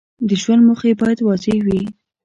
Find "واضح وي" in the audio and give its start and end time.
1.27-1.81